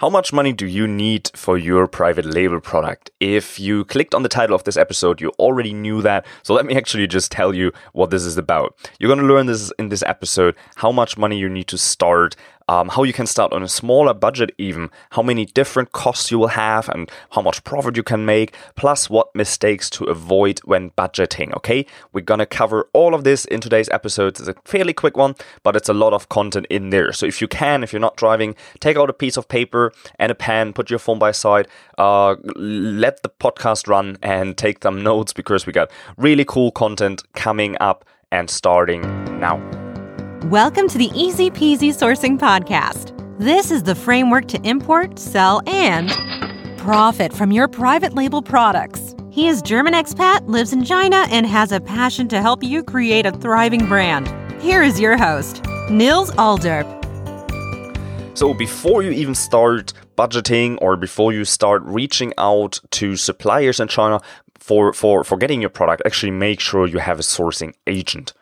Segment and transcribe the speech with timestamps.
[0.00, 3.10] How much money do you need for your private label product?
[3.20, 6.24] If you clicked on the title of this episode, you already knew that.
[6.42, 8.74] So let me actually just tell you what this is about.
[8.98, 12.34] You're going to learn this in this episode how much money you need to start
[12.70, 16.38] um, how you can start on a smaller budget, even how many different costs you
[16.38, 20.90] will have, and how much profit you can make, plus what mistakes to avoid when
[20.90, 21.52] budgeting.
[21.56, 24.38] Okay, we're gonna cover all of this in today's episode.
[24.38, 27.12] It's a fairly quick one, but it's a lot of content in there.
[27.12, 30.30] So if you can, if you're not driving, take out a piece of paper and
[30.30, 31.66] a pen, put your phone by side,
[31.98, 37.24] uh, let the podcast run, and take some notes because we got really cool content
[37.34, 39.02] coming up and starting
[39.40, 39.79] now.
[40.44, 43.14] Welcome to the Easy Peasy Sourcing Podcast.
[43.38, 46.10] This is the framework to import, sell, and
[46.78, 49.14] profit from your private label products.
[49.30, 53.26] He is German expat, lives in China, and has a passion to help you create
[53.26, 54.28] a thriving brand.
[54.62, 56.88] Here is your host, Nils Alderp.
[58.34, 63.88] So, before you even start budgeting or before you start reaching out to suppliers in
[63.88, 64.22] China
[64.58, 68.32] for, for, for getting your product, actually make sure you have a sourcing agent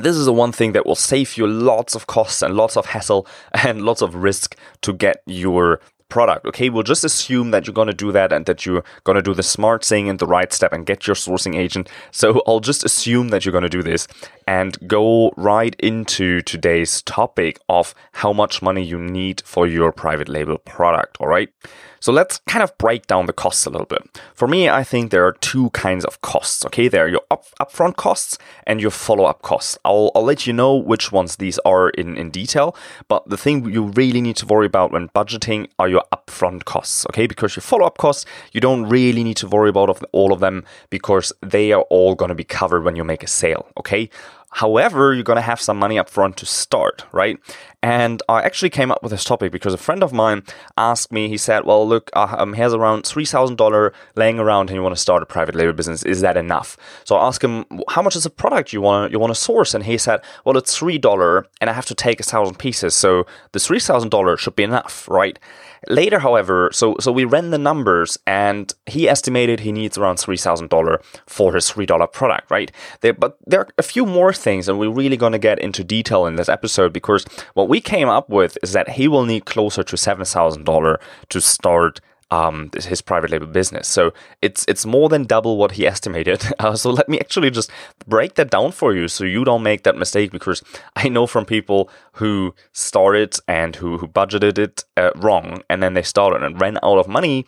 [0.00, 2.86] this is the one thing that will save you lots of costs and lots of
[2.86, 6.46] hassle and lots of risk to get your product.
[6.46, 9.22] Okay, we'll just assume that you're going to do that and that you're going to
[9.22, 11.88] do the smart thing and the right step and get your sourcing agent.
[12.12, 14.06] So I'll just assume that you're going to do this
[14.46, 20.28] and go right into today's topic of how much money you need for your private
[20.28, 21.16] label product.
[21.20, 21.48] All right.
[22.04, 24.20] So let's kind of break down the costs a little bit.
[24.34, 26.62] For me, I think there are two kinds of costs.
[26.66, 29.78] Okay, there are your up, upfront costs and your follow-up costs.
[29.86, 32.76] I'll, I'll let you know which ones these are in, in detail.
[33.08, 37.06] But the thing you really need to worry about when budgeting are your upfront costs.
[37.06, 40.62] Okay, because your follow-up costs, you don't really need to worry about all of them
[40.90, 43.66] because they are all going to be covered when you make a sale.
[43.78, 44.10] Okay.
[44.54, 47.38] However, you're going to have some money up front to start, right?
[47.82, 50.44] And I actually came up with this topic because a friend of mine
[50.78, 54.76] asked me, he said, Well, look, uh, um, he has around $3,000 laying around and
[54.76, 56.04] you want to start a private label business.
[56.04, 56.76] Is that enough?
[57.04, 59.40] So I asked him, How much is a product you want to you want to
[59.40, 59.74] source?
[59.74, 62.94] And he said, Well, it's $3 and I have to take a thousand pieces.
[62.94, 65.38] So the $3,000 should be enough, right?
[65.88, 70.36] Later, however, so so we ran the numbers, and he estimated he needs around three
[70.36, 72.72] thousand dollar for his three dollar product, right?
[73.00, 75.82] There, but there are a few more things, and we're really going to get into
[75.82, 77.24] detail in this episode because
[77.54, 81.00] what we came up with is that he will need closer to seven thousand dollar
[81.30, 82.00] to start
[82.30, 83.86] um, his private label business.
[83.86, 84.12] So
[84.42, 86.42] it's it's more than double what he estimated.
[86.64, 87.70] Uh, so let me actually just
[88.06, 90.30] break that down for you, so you don't make that mistake.
[90.30, 90.62] Because
[90.96, 95.94] I know from people who started and who who budgeted it uh, wrong, and then
[95.94, 97.44] they started and ran out of money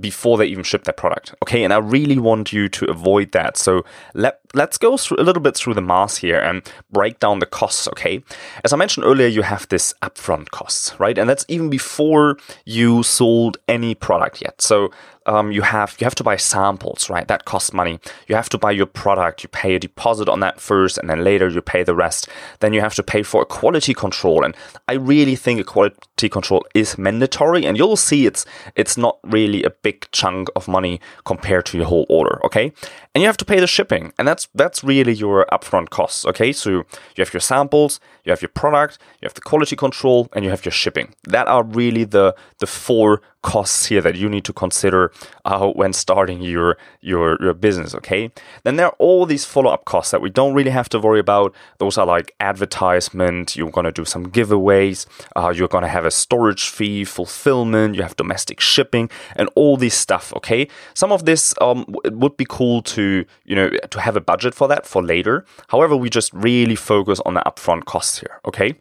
[0.00, 1.34] before they even ship their product.
[1.42, 3.56] Okay, and I really want you to avoid that.
[3.56, 7.38] So let let's go through a little bit through the math here and break down
[7.38, 7.88] the costs.
[7.88, 8.22] Okay,
[8.64, 11.18] as I mentioned earlier, you have this upfront costs, right?
[11.18, 14.62] And that's even before you sold any product yet.
[14.62, 14.90] So
[15.26, 17.26] um, you have you have to buy samples, right?
[17.28, 17.98] That costs money.
[18.28, 19.42] You have to buy your product.
[19.42, 22.28] You pay a deposit on that first, and then later you pay the rest.
[22.60, 24.56] Then you have to pay for a quality control, and
[24.88, 27.64] I really think a quality control is mandatory.
[27.64, 28.44] And you'll see it's
[28.76, 32.40] it's not really a big chunk of money compared to your whole order.
[32.44, 32.72] Okay,
[33.14, 36.26] and you have to pay the shipping, and that's that's really your upfront costs.
[36.26, 36.84] Okay, so you
[37.18, 40.64] have your samples, you have your product, you have the quality control, and you have
[40.64, 41.14] your shipping.
[41.24, 45.11] That are really the the four costs here that you need to consider
[45.44, 47.94] uh, when starting your, your your business.
[47.94, 48.30] Okay,
[48.64, 51.20] then there are all these follow up costs that we don't really have to worry
[51.20, 51.54] about.
[51.78, 53.56] Those are like advertisement.
[53.56, 55.06] You're gonna do some giveaways.
[55.36, 57.94] Uh, you're gonna have a storage fee, fulfillment.
[57.94, 60.32] You have domestic shipping, and all this stuff.
[60.36, 64.20] Okay, some of this um, it would be cool to you know to have a
[64.20, 65.44] budget for that for later.
[65.68, 68.40] However, we just really focus on the upfront costs here.
[68.46, 68.74] Okay.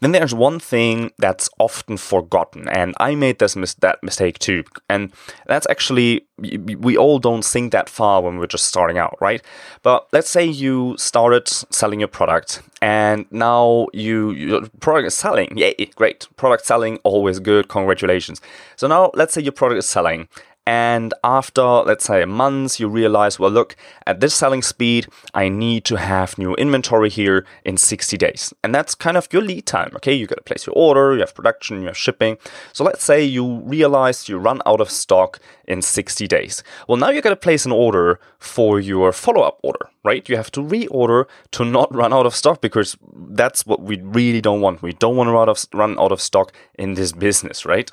[0.00, 4.64] Then there's one thing that's often forgotten, and I made this mis- that mistake too.
[4.88, 5.12] And
[5.46, 9.42] that's actually we all don't think that far when we're just starting out, right?
[9.82, 15.56] But let's say you started selling your product, and now you your product is selling.
[15.56, 16.26] Yay, great!
[16.36, 17.68] Product selling, always good.
[17.68, 18.40] Congratulations.
[18.76, 20.28] So now let's say your product is selling,
[20.66, 23.76] and after, let's say, a month, you realize, well, look,
[24.06, 28.54] at this selling speed, I need to have new inventory here in 60 days.
[28.62, 29.92] And that's kind of your lead time.
[29.96, 32.38] Okay, you got to place your order, you have production, you have shipping.
[32.72, 36.62] So let's say you realize you run out of stock in 60 days.
[36.88, 40.26] Well, now you got to place an order for your follow up order, right?
[40.26, 44.40] You have to reorder to not run out of stock because that's what we really
[44.40, 44.80] don't want.
[44.80, 47.90] We don't want to run out of, run out of stock in this business, right?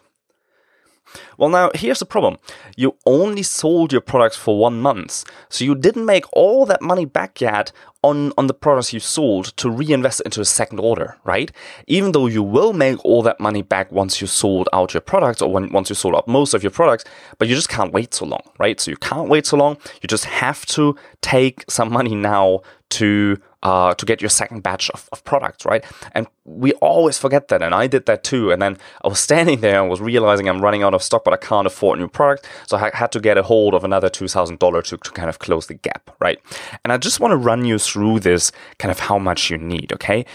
[1.37, 2.37] Well, now here's the problem.
[2.75, 7.05] You only sold your products for one month, so you didn't make all that money
[7.05, 7.71] back yet
[8.03, 11.51] on, on the products you sold to reinvest into a second order, right?
[11.87, 15.41] Even though you will make all that money back once you sold out your products
[15.41, 17.03] or when, once you sold out most of your products,
[17.37, 18.79] but you just can't wait so long, right?
[18.79, 19.77] So you can't wait so long.
[20.01, 22.61] You just have to take some money now
[22.91, 25.83] to uh, to get your second batch of, of products, right?
[26.13, 28.51] And we always forget that, and I did that too.
[28.51, 31.33] And then I was standing there and was realizing I'm running out of stock, but
[31.33, 34.27] I can't afford new product, so I had to get a hold of another two
[34.27, 36.39] thousand dollars to to kind of close the gap, right?
[36.83, 39.93] And I just want to run you through this kind of how much you need,
[39.93, 40.25] okay?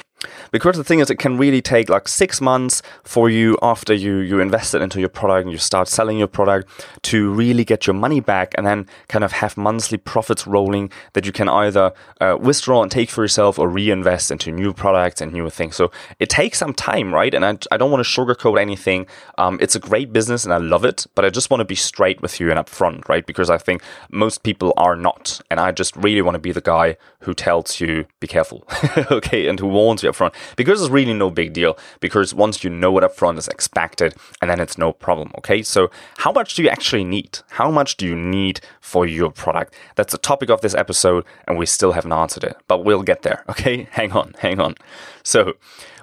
[0.51, 4.19] Because the thing is, it can really take like six months for you after you
[4.19, 6.69] you invested into your product and you start selling your product
[7.03, 11.27] to really get your money back, and then kind of have monthly profits rolling that
[11.27, 15.33] you can either uh, withdraw and take for yourself or reinvest into new products and
[15.33, 15.77] new things.
[15.77, 17.33] So it takes some time, right?
[17.35, 19.07] And I, I don't want to sugarcoat anything.
[19.39, 21.75] Um, it's a great business and I love it, but I just want to be
[21.75, 23.27] straight with you and upfront, right?
[23.27, 26.61] Because I think most people are not, and I just really want to be the
[26.61, 28.65] guy who tells you be careful,
[29.11, 31.79] okay, and who warns you upfront because it's really no big deal.
[32.01, 35.33] Because once you know what upfront is expected, and then it's no problem.
[35.39, 37.39] Okay, so how much do you actually need?
[37.51, 39.75] How much do you need for your product?
[39.95, 43.23] That's the topic of this episode, and we still haven't answered it, but we'll get
[43.23, 43.45] there.
[43.49, 44.75] Okay, hang on, hang on.
[45.23, 45.55] So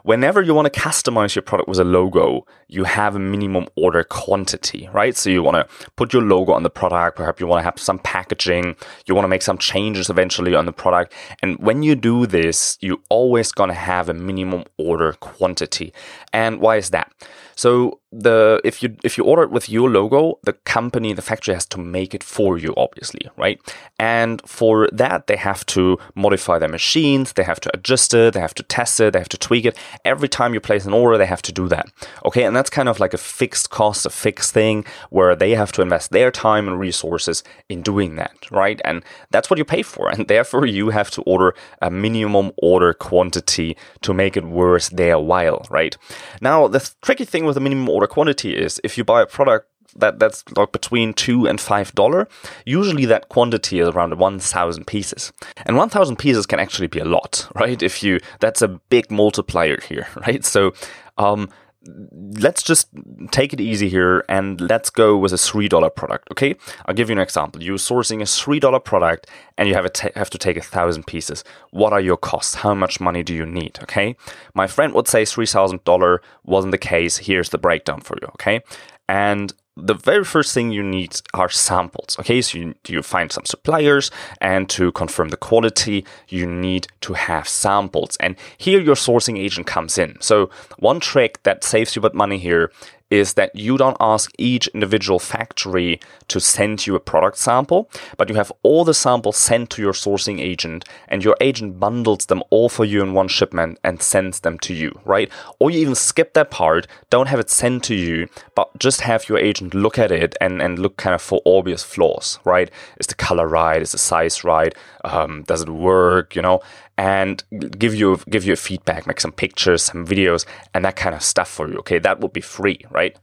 [0.03, 4.03] whenever you want to customize your product with a logo, you have a minimum order
[4.03, 5.15] quantity, right?
[5.17, 7.79] So you want to put your logo on the product, perhaps you want to have
[7.79, 11.13] some packaging, you want to make some changes eventually on the product.
[11.41, 15.93] And when you do this, you're always going to have a minimum order quantity.
[16.31, 17.11] And why is that?
[17.55, 21.53] So the if you if you order it with your logo, the company, the factory
[21.53, 23.59] has to make it for you, obviously, right?
[23.99, 28.39] And for that, they have to modify their machines, they have to adjust it, they
[28.39, 29.77] have to test it, they have to tweak it.
[30.05, 31.87] Every time you place an order, they have to do that.
[32.25, 35.71] Okay, and that's kind of like a fixed cost, a fixed thing where they have
[35.73, 38.79] to invest their time and resources in doing that, right?
[38.85, 42.93] And that's what you pay for, and therefore you have to order a minimum order
[42.93, 45.97] quantity to make it worth their while, right?
[46.41, 49.67] Now the tricky thing with the minimum order quantity is if you buy a product
[49.95, 52.27] that that's like between two and five dollar.
[52.65, 55.31] Usually that quantity is around one thousand pieces,
[55.65, 57.81] and one thousand pieces can actually be a lot, right?
[57.81, 60.43] If you that's a big multiplier here, right?
[60.43, 60.73] So.
[61.15, 61.49] Um,
[61.85, 62.87] let's just
[63.31, 66.29] take it easy here and let's go with a three dollar product.
[66.31, 67.61] Okay, I'll give you an example.
[67.61, 69.27] You're sourcing a three dollar product
[69.57, 71.43] and you have, have to take a thousand pieces.
[71.71, 72.55] What are your costs?
[72.55, 73.79] How much money do you need?
[73.81, 74.15] Okay,
[74.53, 77.17] my friend would say three thousand dollar wasn't the case.
[77.17, 78.27] Here's the breakdown for you.
[78.29, 78.61] Okay,
[79.07, 82.17] and the very first thing you need are samples.
[82.19, 87.13] Okay, so you, you find some suppliers, and to confirm the quality, you need to
[87.13, 88.15] have samples.
[88.19, 90.17] And here your sourcing agent comes in.
[90.21, 92.71] So, one trick that saves you but money here
[93.13, 95.99] is that you don't ask each individual factory
[96.29, 97.87] to send you a product sample,
[98.17, 102.25] but you have all the samples sent to your sourcing agent, and your agent bundles
[102.25, 105.31] them all for you in one shipment and sends them to you, right?
[105.59, 109.29] Or you even skip that part, don't have it sent to you, but just have
[109.29, 112.71] your agent look at it and, and look kind of for obvious flaws, right?
[112.99, 113.79] Is the color right?
[113.79, 114.73] Is the size right?
[115.03, 116.35] Um, does it work?
[116.35, 116.61] You know,
[116.97, 117.43] and
[117.77, 121.23] give you give you a feedback, make some pictures, some videos, and that kind of
[121.23, 121.77] stuff for you.
[121.79, 123.17] Okay, that would be free, right?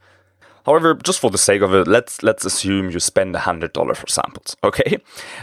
[0.66, 4.06] However, just for the sake of it, let's let's assume you spend hundred dollars for
[4.06, 4.56] samples.
[4.64, 4.98] Okay,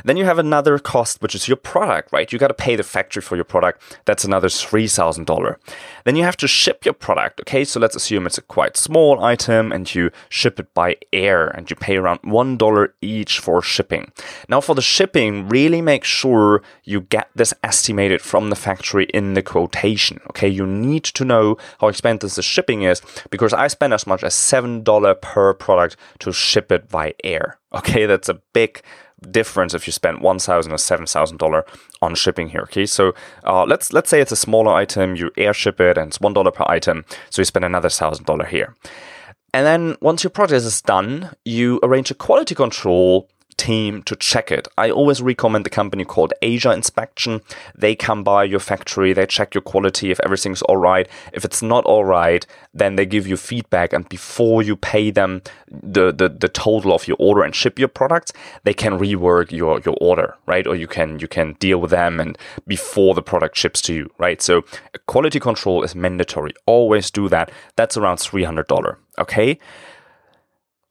[0.05, 2.31] then you have another cost, which is your product, right?
[2.31, 3.81] You got to pay the factory for your product.
[4.05, 5.59] That's another three thousand dollar.
[6.07, 7.41] Then you have to ship your product.
[7.41, 11.47] Okay, so let's assume it's a quite small item and you ship it by air,
[11.49, 14.09] and you pay around one dollar each for shipping.
[14.47, 19.33] Now, for the shipping, really make sure you get this estimated from the factory in
[19.33, 20.21] the quotation.
[20.29, 24.23] Okay, you need to know how expensive the shipping is because I spend as much
[24.23, 27.59] as seven dollars per product to ship it by air.
[27.73, 28.81] Okay, that's a big
[29.31, 31.65] difference if you spend one thousand or seven thousand dollar
[32.01, 32.61] on shipping here.
[32.61, 36.09] Okay, so uh, let's let's say it's a smaller item, you air ship it, and
[36.09, 38.75] it's one dollar per item, so you spend another thousand dollar here.
[39.53, 44.51] And then once your project is done, you arrange a quality control team to check
[44.51, 44.67] it.
[44.77, 47.41] I always recommend the company called Asia Inspection.
[47.75, 51.07] They come by your factory, they check your quality if everything's all right.
[51.33, 55.41] If it's not all right, then they give you feedback and before you pay them
[55.69, 58.31] the, the, the total of your order and ship your products,
[58.63, 60.67] they can rework your, your order, right?
[60.67, 62.37] Or you can you can deal with them and
[62.67, 64.41] before the product ships to you, right?
[64.41, 64.63] So
[65.07, 66.53] quality control is mandatory.
[66.65, 67.51] Always do that.
[67.75, 68.97] That's around $300.
[69.19, 69.59] Okay?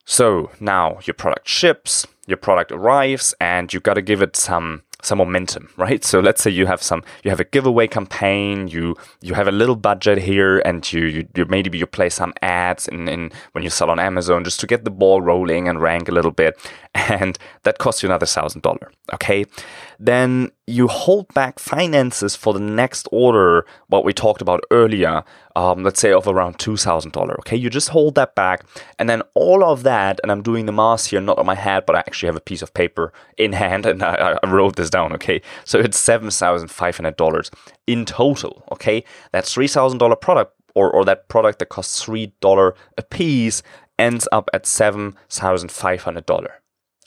[0.05, 4.83] So now your product ships, your product arrives, and you've got to give it some
[5.03, 6.05] some momentum, right?
[6.05, 9.53] So let's say you have some, you have a giveaway campaign, you you have a
[9.53, 13.65] little budget here, and you you, you maybe you play some ads in, in when
[13.65, 16.59] you sell on Amazon just to get the ball rolling and rank a little bit,
[16.95, 18.93] and that costs you another thousand dollar.
[19.13, 19.45] Okay,
[19.99, 25.23] then you hold back finances for the next order, what we talked about earlier,
[25.55, 27.17] um, let's say of around $2,000.
[27.39, 28.65] Okay, you just hold that back,
[28.99, 31.87] and then all of that, and I'm doing the math here, not on my head,
[31.87, 34.91] but I actually have a piece of paper in hand and I, I wrote this
[34.91, 35.13] down.
[35.13, 37.51] Okay, so it's $7,500
[37.87, 38.65] in total.
[38.73, 40.53] Okay, that's $3,000 product.
[40.75, 43.63] Or, or that product that costs $3 a piece
[43.99, 46.49] ends up at $7,500.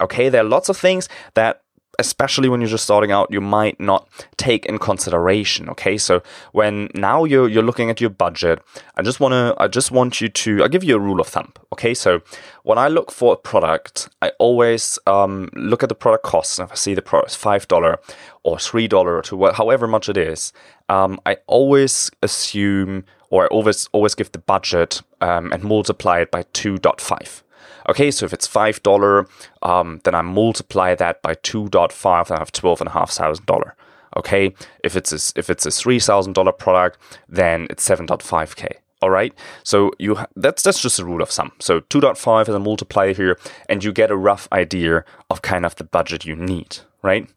[0.02, 1.62] Okay, there are lots of things that
[2.00, 5.70] especially when you're just starting out, you might not take in consideration.
[5.70, 6.22] Okay, so
[6.54, 8.60] when now you're you're looking at your budget,
[8.96, 11.54] I just wanna I just want you to I'll give you a rule of thumb.
[11.74, 12.22] Okay, so
[12.64, 16.60] when I look for a product, I always um, look at the product cost.
[16.60, 18.00] And if I see the product five dollar
[18.44, 20.54] or three dollar or two, however much it is,
[20.88, 26.32] um, I always assume or I always always give the budget um, and multiply it
[26.32, 27.44] by two point five.
[27.88, 29.28] Okay, so if it's $5,
[29.62, 33.72] um, then I multiply that by 2.5 and I have $12,500.
[34.18, 36.98] Okay, if it's a, if it's a $3,000 product,
[37.28, 38.72] then it's 7.5K.
[39.02, 41.54] All right, so you that's that's just a rule of thumb.
[41.60, 43.40] So 2.5 is a multiplier here,
[43.70, 47.30] and you get a rough idea of kind of the budget you need, right?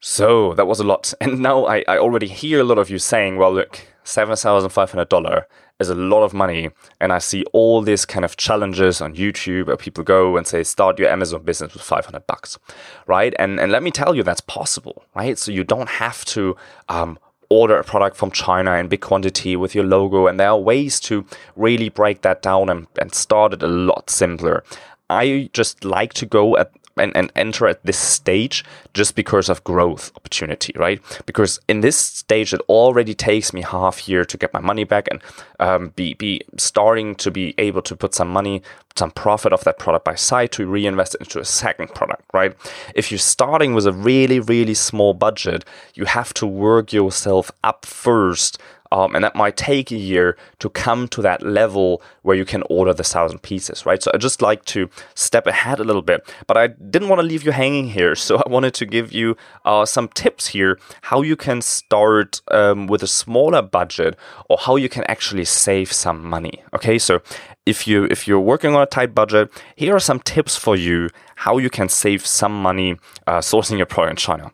[0.00, 1.12] So that was a lot.
[1.20, 5.44] And now I, I already hear a lot of you saying, well, look, $7,500
[5.84, 6.70] is a lot of money.
[7.00, 10.64] And I see all these kind of challenges on YouTube where people go and say,
[10.64, 12.58] start your Amazon business with 500 bucks,
[13.06, 13.34] right?
[13.38, 15.38] And, and let me tell you, that's possible, right?
[15.38, 16.56] So you don't have to,
[16.88, 17.18] um,
[17.50, 20.26] order a product from China in big quantity with your logo.
[20.26, 21.24] And there are ways to
[21.56, 24.64] really break that down and, and start it a lot simpler.
[25.10, 29.64] I just like to go at and, and enter at this stage just because of
[29.64, 31.00] growth opportunity, right?
[31.26, 35.08] Because in this stage, it already takes me half year to get my money back
[35.10, 35.20] and
[35.60, 38.62] um, be be starting to be able to put some money,
[38.96, 42.54] some profit of that product by side to reinvest into a second product, right?
[42.94, 47.86] If you're starting with a really really small budget, you have to work yourself up
[47.86, 48.60] first
[48.94, 52.62] um, and that might take a year to come to that level where you can
[52.70, 54.00] order the thousand pieces, right?
[54.00, 57.26] So I just like to step ahead a little bit, but I didn't want to
[57.26, 58.14] leave you hanging here.
[58.24, 59.36] So I wanted to give you
[59.66, 64.16] uh, some tips here how you can start um, with a smaller budget
[64.48, 66.62] or how you can actually save some money.
[66.72, 67.20] Okay, so
[67.66, 71.10] if you if you're working on a tight budget, here are some tips for you
[71.36, 72.96] how you can save some money
[73.26, 74.50] uh, sourcing your product in China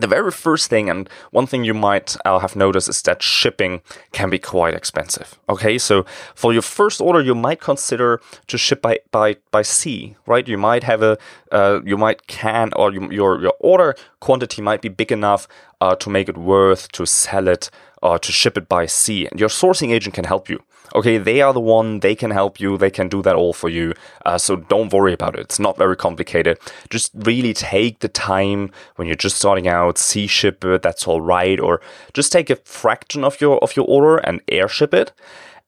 [0.00, 3.80] the very first thing, and one thing you might uh, have noticed, is that shipping
[4.12, 5.38] can be quite expensive.
[5.48, 10.16] Okay, so for your first order, you might consider to ship by by, by sea,
[10.26, 10.46] right?
[10.48, 11.18] You might have a,
[11.52, 15.48] uh, you might can, or you, your your order quantity might be big enough
[15.80, 17.70] uh, to make it worth to sell it
[18.02, 20.62] or to ship it by sea, and your sourcing agent can help you
[20.94, 23.68] okay, they are the one, they can help you, they can do that all for
[23.68, 23.94] you.
[24.24, 25.40] Uh, so don't worry about it.
[25.40, 26.58] It's not very complicated.
[26.90, 31.20] Just really take the time when you're just starting out, sea ship it, that's all
[31.20, 31.58] right.
[31.60, 31.80] Or
[32.14, 35.12] just take a fraction of your of your order and airship it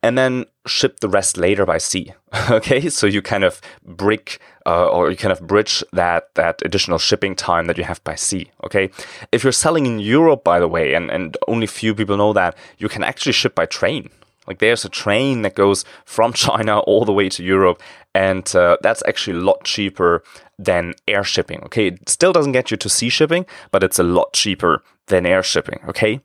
[0.03, 2.13] and then ship the rest later by sea.
[2.51, 6.99] okay, so you kind of brick uh, or you kind of bridge that that additional
[6.99, 8.51] shipping time that you have by sea.
[8.65, 8.91] Okay,
[9.33, 12.57] if you're selling in Europe, by the way, and and only few people know that,
[12.79, 14.11] you can actually ship by train.
[14.51, 17.81] Like there's a train that goes from China all the way to Europe,
[18.13, 20.25] and uh, that's actually a lot cheaper
[20.59, 21.63] than air shipping.
[21.67, 25.25] Okay, it still doesn't get you to sea shipping, but it's a lot cheaper than
[25.25, 25.79] air shipping.
[25.87, 26.21] Okay.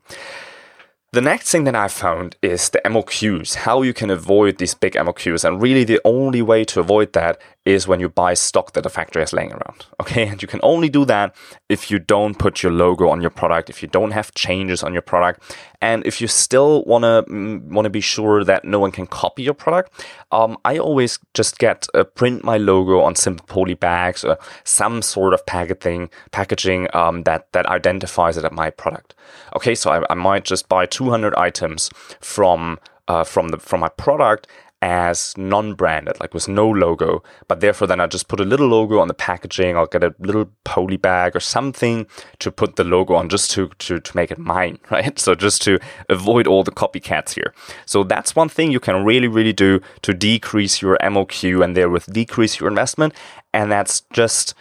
[1.12, 4.94] The next thing that I found is the MOQs, how you can avoid these big
[4.94, 5.44] MOQs.
[5.44, 8.88] And really, the only way to avoid that is when you buy stock that the
[8.88, 9.84] factory is laying around.
[10.00, 10.28] Okay.
[10.28, 11.34] And you can only do that
[11.68, 14.92] if you don't put your logo on your product, if you don't have changes on
[14.92, 15.42] your product,
[15.80, 19.06] and if you still want to mm, want to be sure that no one can
[19.06, 20.06] copy your product.
[20.30, 25.02] Um, I always just get uh, print my logo on simple poly bags or some
[25.02, 29.14] sort of packaging packaging um, that that identifies it as my product.
[29.56, 29.74] Okay.
[29.74, 34.46] So I, I might just buy 200 items from uh, from the from my product
[34.86, 37.20] as non-branded, like with no logo.
[37.48, 39.76] But therefore, then I just put a little logo on the packaging.
[39.76, 42.06] I'll get a little poly bag or something
[42.38, 45.18] to put the logo on, just to to to make it mine, right?
[45.18, 47.52] So just to avoid all the copycats here.
[47.84, 52.06] So that's one thing you can really really do to decrease your MOQ and therewith
[52.12, 53.12] decrease your investment.
[53.52, 54.54] And that's just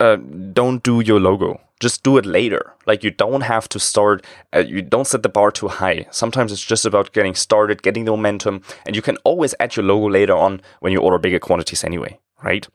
[0.00, 2.74] uh, don't do your logo just do it later.
[2.86, 6.06] Like you don't have to start, uh, you don't set the bar too high.
[6.10, 9.84] Sometimes it's just about getting started, getting the momentum, and you can always add your
[9.84, 12.66] logo later on when you order bigger quantities anyway, right?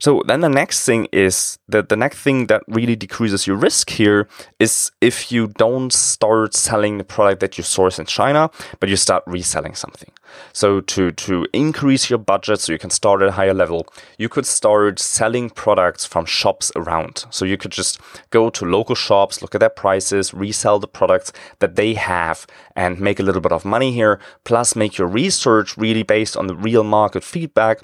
[0.00, 3.90] So then the next thing is that the next thing that really decreases your risk
[3.90, 4.28] here
[4.58, 8.96] is if you don't start selling the product that you source in China, but you
[8.96, 10.10] start reselling something.
[10.52, 14.28] So to to increase your budget so you can start at a higher level, you
[14.28, 17.26] could start selling products from shops around.
[17.30, 21.32] So you could just go to local shops, look at their prices, resell the products
[21.58, 25.76] that they have and make a little bit of money here, plus make your research
[25.76, 27.80] really based on the real market feedback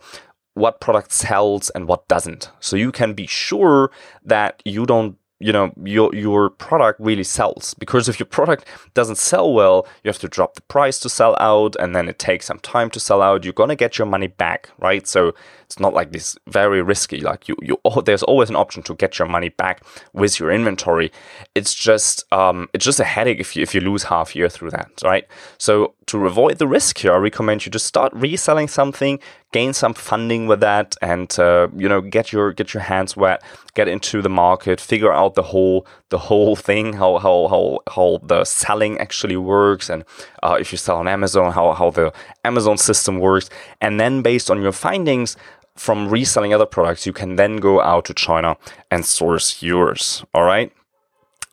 [0.57, 2.51] what product sells and what doesn't.
[2.61, 3.91] So you can be sure
[4.25, 7.75] that you don't you know your your product really sells.
[7.75, 11.37] Because if your product doesn't sell well you have to drop the price to sell
[11.39, 13.45] out and then it takes some time to sell out.
[13.45, 15.07] You're going to get your money back right?
[15.07, 15.35] So
[15.67, 19.19] it's not like this very risky like you you there's always an option to get
[19.19, 19.83] your money back
[20.13, 21.13] with your inventory.
[21.55, 24.71] It's just um it's just a headache if you if you lose half year through
[24.71, 25.27] that right?
[25.59, 29.19] So to avoid the risk here i recommend you to start reselling something
[29.53, 33.43] gain some funding with that and uh, you know get your get your hands wet
[33.75, 38.21] get into the market figure out the whole the whole thing how how how, how
[38.23, 40.05] the selling actually works and
[40.45, 42.13] uh, if you sell on amazon how, how the
[42.47, 43.51] amazon system works.
[43.81, 45.37] And then based on your findings
[45.77, 48.57] from reselling other products you can then go out to china
[48.91, 50.73] and source yours all right?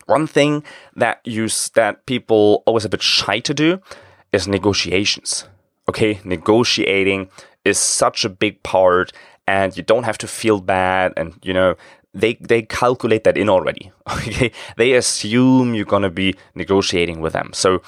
[0.06, 0.64] One thing
[0.98, 3.80] that you that people always a bit shy to do
[4.34, 5.48] is negotiations
[5.90, 6.20] okay?
[6.24, 7.30] Negotiating
[7.66, 9.12] is such a big part
[9.48, 11.76] and you don't have to feel bad and you know
[12.14, 14.52] they they calculate that in already okay?
[14.78, 17.52] They assume you're to be negotiating with them.
[17.54, 17.82] So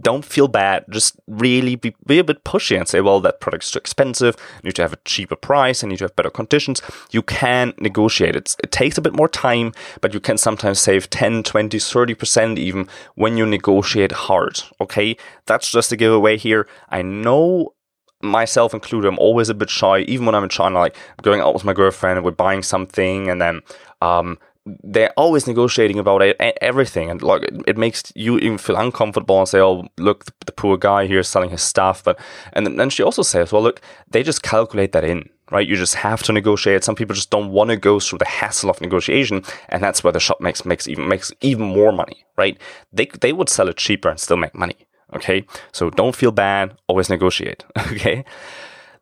[0.00, 0.84] don't feel bad.
[0.90, 4.36] Just really be, be a bit pushy and say well that product's too expensive.
[4.62, 6.82] You need to have a cheaper price I need to have better conditions.
[7.10, 8.36] You can negotiate.
[8.36, 12.58] It it takes a bit more time but you can sometimes save 10 20 30%
[12.58, 15.16] even when you negotiate hard okay?
[15.46, 16.68] That's just a giveaway here.
[16.88, 17.74] I know
[18.22, 21.54] myself included, I'm always a bit shy, even when I'm in China, like going out
[21.54, 23.60] with my girlfriend and we're buying something and then
[24.00, 24.38] um,
[24.82, 26.22] they're always negotiating about
[26.62, 27.10] everything.
[27.10, 31.06] And like it, makes you even feel uncomfortable and say oh look the, poor guy
[31.06, 32.02] here is selling his stuff.
[32.02, 32.18] But
[32.52, 33.80] and then she also says well look
[34.10, 35.68] they just calculate that in right?
[35.68, 36.84] You just have to negotiate.
[36.84, 40.12] Some people just don't want to go through the hassle of negotiation and that's where
[40.12, 42.58] the shop makes makes even makes even more money right?
[42.92, 46.76] They they would sell it cheaper and still make money Okay, so don't feel bad,
[46.88, 47.64] always negotiate.
[47.92, 48.24] Okay.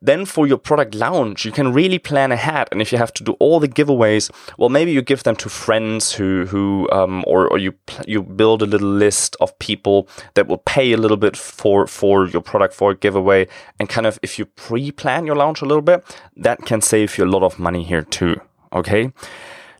[0.03, 2.67] Then for your product launch, you can really plan ahead.
[2.73, 5.47] And if you have to do all the giveaways, well, maybe you give them to
[5.47, 7.73] friends who, who, um, or, or you,
[8.05, 12.27] you build a little list of people that will pay a little bit for, for
[12.27, 13.47] your product for a giveaway.
[13.79, 16.03] And kind of, if you pre-plan your launch a little bit,
[16.35, 18.41] that can save you a lot of money here too.
[18.73, 19.13] Okay.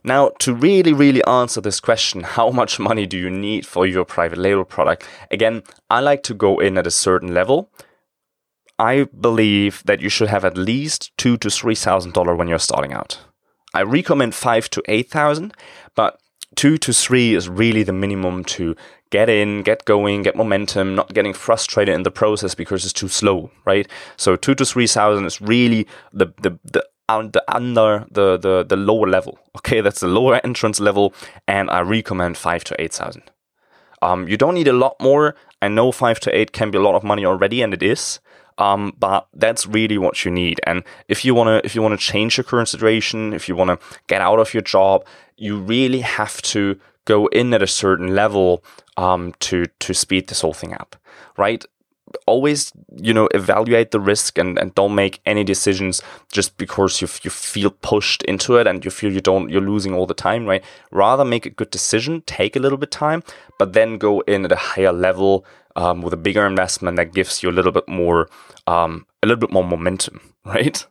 [0.06, 4.06] Now, to really, really answer this question, how much money do you need for your
[4.06, 5.06] private label product?
[5.30, 7.70] Again, I like to go in at a certain level.
[8.78, 12.58] I believe that you should have at least two to three thousand dollars when you're
[12.58, 13.20] starting out.
[13.72, 15.54] I recommend five to eight thousand,
[15.94, 16.18] but
[16.56, 18.74] two to three is really the minimum to
[19.10, 23.08] get in, get going, get momentum, not getting frustrated in the process because it's too
[23.08, 23.86] slow, right?
[24.16, 28.76] So two to three thousand is really the the, the under under the, the the
[28.76, 29.38] lower level.
[29.56, 31.14] Okay, that's the lower entrance level,
[31.46, 33.30] and I recommend five to eight thousand.
[34.02, 35.34] Um, you don't need a lot more.
[35.62, 38.20] I know five to eight can be a lot of money already, and it is.
[38.58, 40.60] Um, but that's really what you need.
[40.66, 44.20] And if you wanna if you wanna change your current situation, if you wanna get
[44.20, 45.04] out of your job,
[45.36, 48.64] you really have to go in at a certain level
[48.96, 50.96] um, to to speed this whole thing up,
[51.36, 51.64] right?
[52.26, 57.08] Always you know evaluate the risk and, and don't make any decisions just because you,
[57.22, 60.46] you feel pushed into it and you feel you don't you're losing all the time
[60.46, 60.64] right?
[60.90, 63.22] Rather make a good decision take a little bit time
[63.58, 65.44] but then go in at a higher level
[65.76, 68.28] um, with a bigger investment that gives you a little bit more
[68.66, 70.86] um, a little bit more momentum right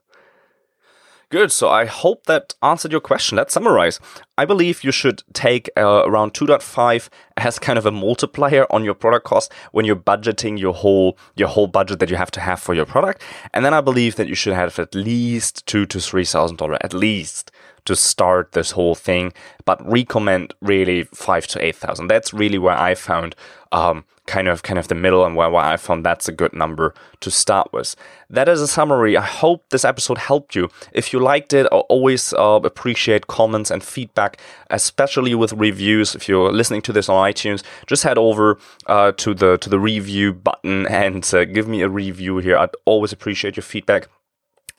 [1.33, 1.51] Good.
[1.51, 3.37] So I hope that answered your question.
[3.37, 3.99] Let's summarize.
[4.37, 8.93] I believe you should take uh, around 2.5 as kind of a multiplier on your
[8.93, 12.59] product cost when you're budgeting your whole your whole budget that you have to have
[12.59, 13.23] for your product.
[13.51, 16.77] And then I believe that you should have at least two to three thousand dollars
[16.81, 17.49] at least
[17.85, 19.33] to start this whole thing.
[19.65, 22.07] But recommend really five to eight thousand.
[22.07, 23.35] That's really where I found
[23.71, 26.53] um, kind of kind of the middle and where, where I found that's a good
[26.53, 27.95] number to start with.
[28.29, 29.17] That is a summary.
[29.17, 30.69] I hope this episode helped you.
[30.93, 36.15] If you liked it, I always uh, appreciate comments and feedback, especially with reviews.
[36.15, 39.79] If you're listening to this on iTunes, just head over uh, to the to the
[39.79, 42.57] review button and uh, give me a review here.
[42.57, 44.07] I'd always appreciate your feedback.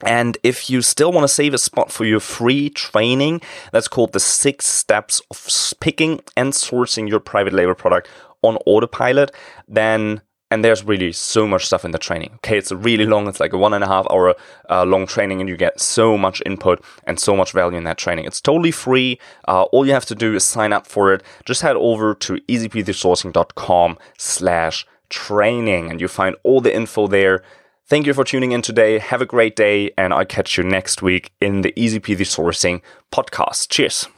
[0.03, 3.41] And if you still want to save a spot for your free training,
[3.73, 8.09] that's called the six steps of picking and sourcing your private label product
[8.43, 9.31] on autopilot,
[9.69, 12.31] then and there's really so much stuff in the training.
[12.37, 13.27] Okay, it's really long.
[13.27, 14.37] It's like a one and a half hour
[14.71, 17.99] uh, long training, and you get so much input and so much value in that
[17.99, 18.25] training.
[18.25, 19.19] It's totally free.
[19.49, 21.25] Uh, all you have to do is sign up for it.
[21.45, 27.43] Just head over to easypeasysourcing.com slash training, and you find all the info there.
[27.87, 28.99] Thank you for tuning in today.
[28.99, 32.81] Have a great day, and I'll catch you next week in the Easy Peasy Sourcing
[33.13, 33.69] podcast.
[33.69, 34.09] Cheers.